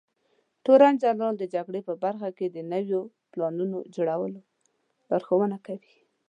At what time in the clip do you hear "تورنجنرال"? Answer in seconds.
0.63-1.35